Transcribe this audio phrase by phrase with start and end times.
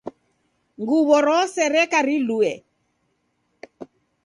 [0.79, 2.51] Nguwo rose reka riluwe